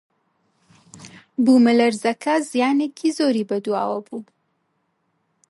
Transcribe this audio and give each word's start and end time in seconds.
بوومەلەرزەکە 1.43 2.35
زیانێکی 2.51 3.09
زۆری 3.17 3.47
بەدواوە 3.49 3.99
بوو. 4.07 4.21